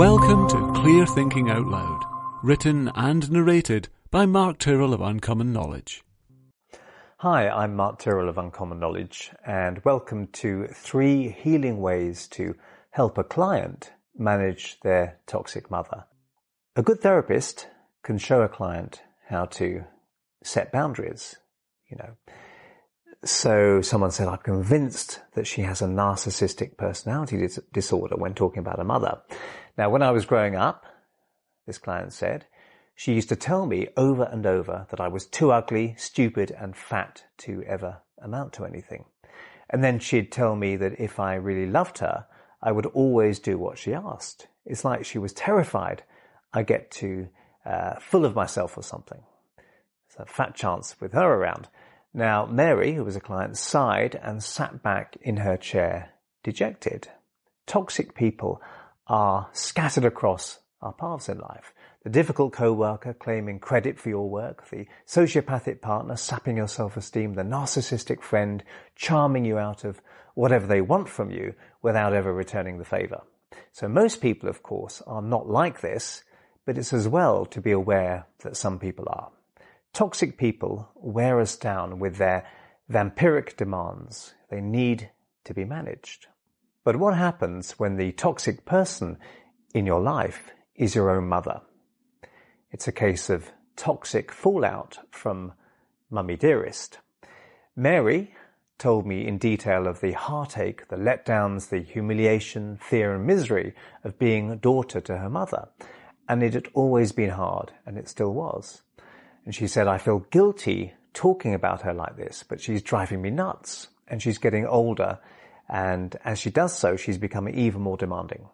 [0.00, 2.06] Welcome to Clear Thinking Out Loud,
[2.42, 6.02] written and narrated by Mark Tyrrell of Uncommon Knowledge.
[7.18, 12.54] Hi, I'm Mark Tyrrell of Uncommon Knowledge, and welcome to three healing ways to
[12.92, 16.06] help a client manage their toxic mother.
[16.76, 17.68] A good therapist
[18.02, 19.84] can show a client how to
[20.42, 21.36] set boundaries,
[21.90, 22.16] you know.
[23.22, 28.60] So someone said, I'm convinced that she has a narcissistic personality dis- disorder when talking
[28.60, 29.20] about a mother.
[29.80, 30.84] Now, when I was growing up,
[31.66, 32.44] this client said,
[32.94, 36.76] she used to tell me over and over that I was too ugly, stupid, and
[36.76, 39.06] fat to ever amount to anything.
[39.70, 42.26] And then she'd tell me that if I really loved her,
[42.62, 44.48] I would always do what she asked.
[44.66, 46.02] It's like she was terrified
[46.52, 47.30] I get too
[47.64, 49.22] uh, full of myself or something.
[50.08, 51.68] It's a fat chance with her around.
[52.12, 56.10] Now, Mary, who was a client, sighed and sat back in her chair,
[56.42, 57.08] dejected.
[57.66, 58.60] Toxic people
[59.10, 61.74] are scattered across our paths in life.
[62.04, 67.42] The difficult co-worker claiming credit for your work, the sociopathic partner sapping your self-esteem, the
[67.42, 68.62] narcissistic friend
[68.94, 70.00] charming you out of
[70.34, 73.22] whatever they want from you without ever returning the favor.
[73.72, 76.22] So most people, of course, are not like this,
[76.64, 79.32] but it's as well to be aware that some people are.
[79.92, 82.46] Toxic people wear us down with their
[82.88, 84.34] vampiric demands.
[84.50, 85.10] They need
[85.44, 86.28] to be managed.
[86.84, 89.18] But what happens when the toxic person
[89.74, 91.60] in your life is your own mother?
[92.70, 95.52] It's a case of toxic fallout from
[96.10, 96.98] Mummy Dearest.
[97.76, 98.34] Mary
[98.78, 104.18] told me in detail of the heartache, the letdowns, the humiliation, fear and misery of
[104.18, 105.68] being a daughter to her mother.
[106.28, 108.82] And it had always been hard, and it still was.
[109.44, 113.30] And she said, I feel guilty talking about her like this, but she's driving me
[113.30, 113.88] nuts.
[114.08, 115.18] And she's getting older,
[115.70, 118.48] and as she does so, she's becoming even more demanding.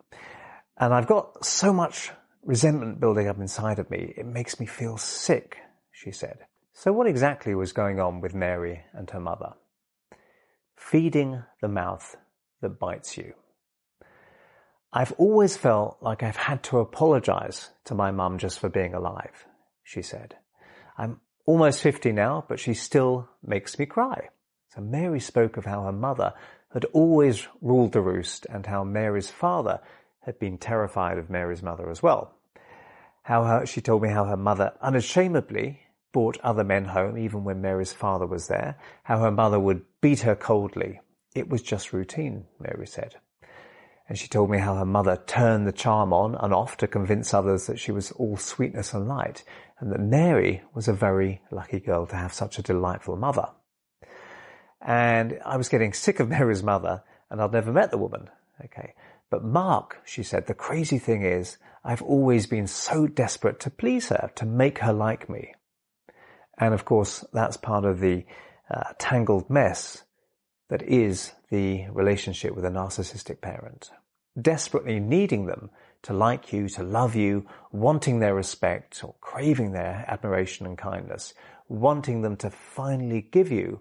[0.76, 2.10] And I've got so much
[2.44, 5.56] resentment building up inside of me, it makes me feel sick,
[5.90, 6.38] she said.
[6.74, 9.54] So what exactly was going on with Mary and her mother?
[10.76, 12.16] Feeding the mouth
[12.60, 13.32] that bites you.
[14.92, 19.46] I've always felt like I've had to apologize to my mum just for being alive,
[19.82, 20.36] she said.
[20.98, 24.28] I'm almost 50 now, but she still makes me cry.
[24.68, 26.34] So Mary spoke of how her mother
[26.76, 29.80] had always ruled the roost and how Mary's father
[30.20, 32.34] had been terrified of Mary's mother as well.
[33.22, 35.80] How her, she told me how her mother unashamedly
[36.12, 40.20] brought other men home even when Mary's father was there, how her mother would beat
[40.20, 41.00] her coldly.
[41.34, 43.16] It was just routine, Mary said.
[44.06, 47.32] And she told me how her mother turned the charm on and off to convince
[47.32, 49.44] others that she was all sweetness and light,
[49.80, 53.48] and that Mary was a very lucky girl to have such a delightful mother.
[54.80, 58.28] And I was getting sick of Mary's mother, and I'd never met the woman.
[58.64, 58.94] Okay.
[59.30, 64.08] But Mark, she said, the crazy thing is, I've always been so desperate to please
[64.08, 65.54] her, to make her like me.
[66.58, 68.24] And of course, that's part of the
[68.70, 70.04] uh, tangled mess
[70.68, 73.90] that is the relationship with a narcissistic parent.
[74.40, 75.70] Desperately needing them
[76.02, 81.34] to like you, to love you, wanting their respect or craving their admiration and kindness,
[81.68, 83.80] wanting them to finally give you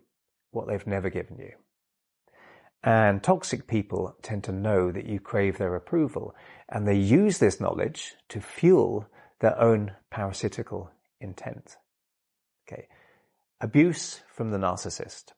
[0.56, 1.52] what they've never given you.
[2.84, 6.36] And toxic people tend to know that you crave their approval
[6.70, 9.08] and they use this knowledge to fuel
[9.40, 11.78] their own parasitical intent.
[12.68, 12.88] Okay.
[13.60, 15.34] Abuse from the narcissist.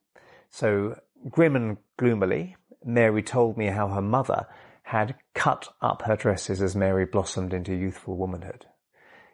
[0.49, 4.47] So grim and gloomily, Mary told me how her mother
[4.83, 8.65] had cut up her dresses as Mary blossomed into youthful womanhood.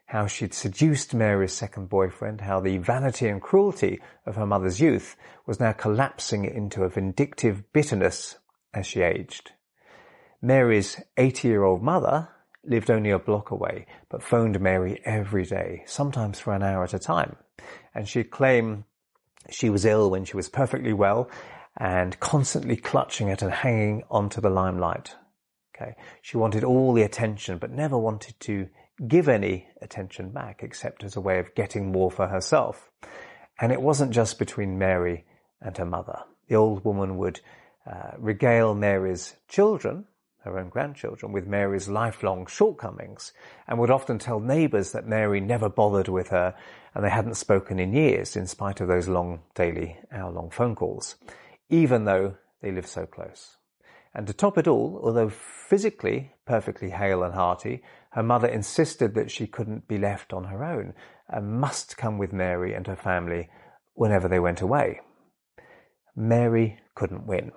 [0.06, 5.16] How she'd seduced Mary's second boyfriend, how the vanity and cruelty of her mother's youth
[5.46, 8.38] was now collapsing into a vindictive bitterness
[8.74, 9.52] as she aged.
[10.41, 12.30] Mary's 80 year old mother
[12.66, 16.94] lived only a block away, but phoned Mary every day, sometimes for an hour at
[16.94, 17.35] a time.
[17.96, 18.85] And she'd claim
[19.50, 21.30] she was ill when she was perfectly well
[21.78, 25.16] and constantly clutching at and hanging onto the limelight.
[25.75, 25.96] Okay.
[26.22, 28.70] She wanted all the attention, but never wanted to
[29.07, 32.91] give any attention back except as a way of getting more for herself.
[33.59, 35.25] And it wasn't just between Mary
[35.61, 36.19] and her mother.
[36.47, 37.40] The old woman would
[37.90, 40.05] uh, regale Mary's children,
[40.43, 43.34] her own grandchildren, with Mary's lifelong shortcomings
[43.67, 46.55] and would often tell neighbours that Mary never bothered with her
[46.93, 51.16] and they hadn't spoken in years in spite of those long daily hour-long phone calls
[51.73, 53.57] even though they lived so close.
[54.16, 57.82] And to top it all, although physically perfectly hale and hearty,
[58.12, 60.94] her mother insisted that she couldn't be left on her own
[61.28, 63.50] and must come with Mary and her family
[63.94, 65.00] whenever they went away.
[66.16, 67.52] Mary couldn't win.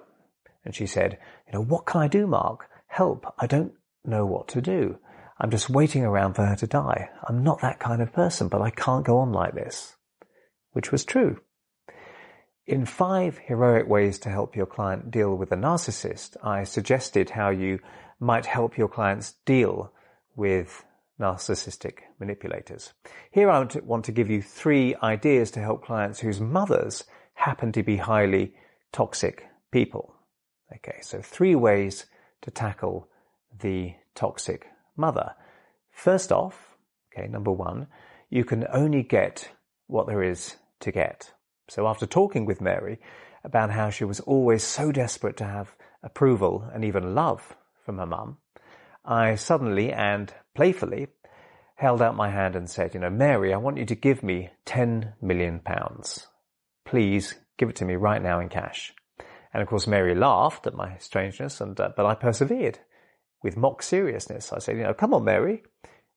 [0.65, 2.69] And she said, you know, what can I do, Mark?
[2.87, 3.27] Help.
[3.39, 3.73] I don't
[4.05, 4.99] know what to do.
[5.39, 7.11] I'm just waiting around for her to die.
[7.29, 9.95] I'm not that kind of person, but I can't go on like this.
[10.73, 11.41] Which was true.
[12.67, 17.51] In five heroic ways to help your client deal with a narcissist, I suggested how
[17.51, 17.79] you
[18.19, 19.93] might help your clients deal
[20.35, 20.85] with
[21.21, 22.93] narcissistic manipulators.
[23.31, 27.05] Here I want to give you three ideas to help clients whose mothers
[27.35, 28.53] happen to be highly
[28.91, 30.17] toxic people.
[30.75, 32.07] Okay, so three ways
[32.43, 33.09] to tackle
[33.61, 34.67] the toxic
[34.97, 35.37] mother.
[35.93, 36.77] First off,
[37.13, 37.87] okay, number one,
[38.29, 39.53] you can only get
[39.87, 41.31] what there is to get.
[41.69, 42.99] So after talking with Mary
[43.45, 48.07] about how she was always so desperate to have approval and even love from her
[48.07, 48.39] mum,
[49.05, 51.09] I suddenly and playfully
[51.77, 54.51] held out my hand and said, you know, Mary, I want you to give me
[54.65, 56.27] 10 million pounds.
[56.85, 58.93] Please give it to me right now in cash.
[59.53, 62.79] And of course, Mary laughed at my strangeness, and uh, but I persevered
[63.43, 64.53] with mock seriousness.
[64.53, 65.63] I said, you know, come on, Mary,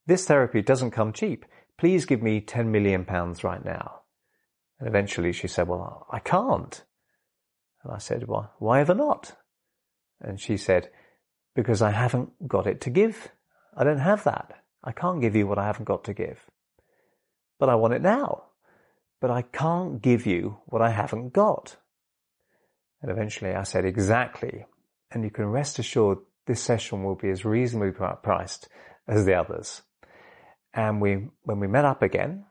[0.07, 1.45] this therapy doesn't come cheap.
[1.77, 4.01] Please give me 10 million pounds right now.
[4.79, 6.83] And eventually she said, well, I can't.
[7.83, 9.35] And I said, well, why ever not?
[10.21, 10.89] And she said,
[11.55, 13.29] because I haven't got it to give.
[13.75, 14.63] I don't have that.
[14.83, 16.39] I can't give you what I haven't got to give.
[17.59, 18.43] But I want it now.
[19.19, 21.75] But I can't give you what I haven't got.
[23.01, 24.65] And eventually I said, exactly.
[25.11, 28.69] And you can rest assured this session will be as reasonably priced
[29.07, 29.81] as the others.
[30.73, 32.45] And we, when we met up again,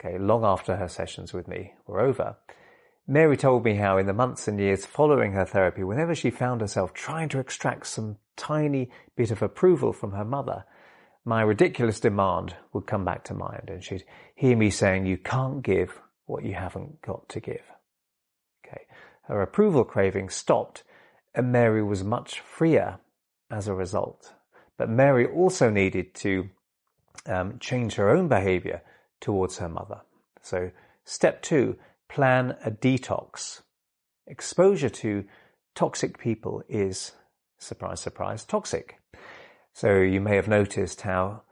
[0.00, 2.36] okay, long after her sessions with me were over,
[3.06, 6.60] Mary told me how in the months and years following her therapy, whenever she found
[6.60, 10.64] herself trying to extract some tiny bit of approval from her mother,
[11.24, 14.04] my ridiculous demand would come back to mind and she'd
[14.34, 17.64] hear me saying, you can't give what you haven't got to give.
[18.66, 18.82] Okay.
[19.22, 20.84] Her approval craving stopped
[21.34, 22.98] and Mary was much freer
[23.50, 24.34] as a result.
[24.76, 26.50] But Mary also needed to
[27.26, 28.82] um, change her own behavior
[29.20, 30.00] towards her mother.
[30.42, 30.70] So
[31.04, 31.76] step two,
[32.08, 33.62] plan a detox.
[34.26, 35.24] Exposure to
[35.74, 37.12] toxic people is,
[37.58, 38.98] surprise, surprise, toxic.
[39.72, 41.42] So you may have noticed how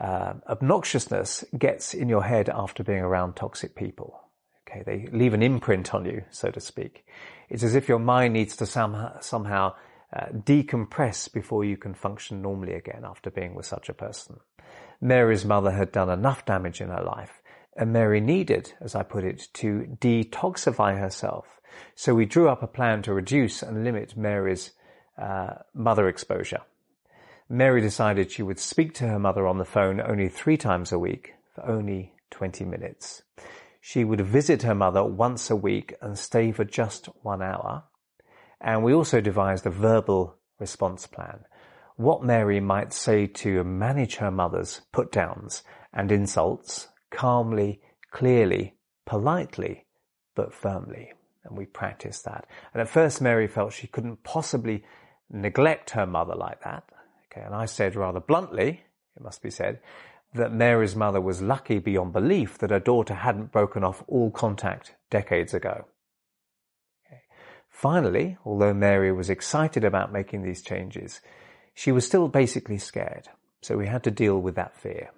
[0.00, 4.20] uh, obnoxiousness gets in your head after being around toxic people.
[4.68, 7.06] Okay, they leave an imprint on you, so to speak.
[7.48, 9.74] It's as if your mind needs to somehow, somehow
[10.14, 14.40] uh, decompress before you can function normally again after being with such a person.
[15.04, 17.42] Mary's mother had done enough damage in her life,
[17.76, 21.60] and Mary needed, as I put it, to detoxify herself.
[21.94, 24.70] So we drew up a plan to reduce and limit Mary's
[25.18, 26.62] uh, mother exposure.
[27.50, 30.98] Mary decided she would speak to her mother on the phone only three times a
[30.98, 33.24] week for only 20 minutes.
[33.82, 37.84] She would visit her mother once a week and stay for just one hour.
[38.58, 41.44] And we also devised a verbal response plan.
[41.96, 45.62] What Mary might say to manage her mother's put downs
[45.92, 47.80] and insults calmly,
[48.10, 48.74] clearly,
[49.06, 49.86] politely,
[50.34, 51.12] but firmly.
[51.44, 52.46] And we practiced that.
[52.72, 54.82] And at first Mary felt she couldn't possibly
[55.30, 56.84] neglect her mother like that.
[57.26, 57.44] Okay.
[57.44, 58.82] And I said rather bluntly,
[59.16, 59.80] it must be said,
[60.34, 64.94] that Mary's mother was lucky beyond belief that her daughter hadn't broken off all contact
[65.10, 65.86] decades ago.
[67.06, 67.20] Okay.
[67.68, 71.20] Finally, although Mary was excited about making these changes,
[71.74, 73.28] she was still basically scared.
[73.62, 75.10] So we had to deal with that fear.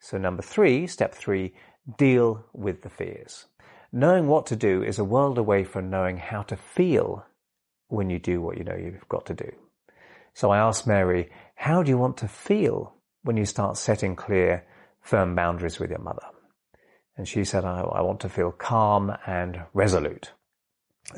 [0.00, 1.54] So number three, step three,
[1.98, 3.46] deal with the fears.
[3.92, 7.24] Knowing what to do is a world away from knowing how to feel
[7.88, 9.52] when you do what you know you've got to do.
[10.34, 14.64] So I asked Mary, how do you want to feel when you start setting clear,
[15.00, 16.26] firm boundaries with your mother.
[17.16, 20.32] And she said, I, I want to feel calm and resolute.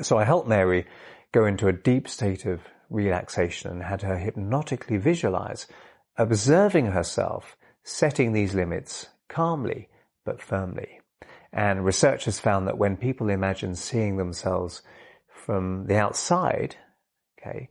[0.01, 0.85] So I helped Mary
[1.31, 5.67] go into a deep state of relaxation and had her hypnotically visualize
[6.17, 9.89] observing herself setting these limits calmly
[10.25, 10.99] but firmly.
[11.53, 14.81] And research has found that when people imagine seeing themselves
[15.27, 16.75] from the outside,
[17.39, 17.69] okay,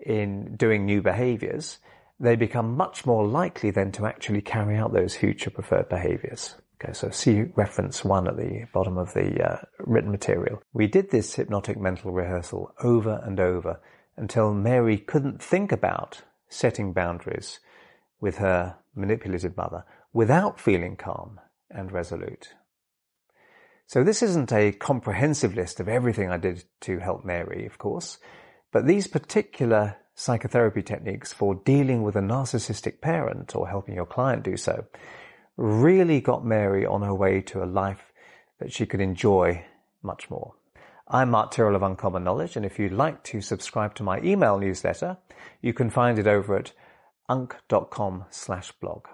[0.00, 1.78] in doing new behaviors,
[2.18, 6.56] they become much more likely then to actually carry out those future preferred behaviors.
[6.82, 10.60] Okay, so see reference one at the bottom of the uh, written material.
[10.72, 13.80] We did this hypnotic mental rehearsal over and over
[14.16, 17.60] until Mary couldn't think about setting boundaries
[18.20, 21.40] with her manipulative mother without feeling calm
[21.70, 22.54] and resolute.
[23.86, 28.18] So this isn't a comprehensive list of everything I did to help Mary, of course,
[28.70, 34.42] but these particular psychotherapy techniques for dealing with a narcissistic parent or helping your client
[34.42, 34.86] do so
[35.56, 38.12] really got Mary on her way to a life
[38.58, 39.64] that she could enjoy
[40.02, 40.54] much more.
[41.14, 44.58] I'm Mark Tyrrell of Uncommon Knowledge, and if you'd like to subscribe to my email
[44.58, 45.18] newsletter,
[45.60, 46.72] you can find it over at
[47.28, 49.04] unk.com slash blog.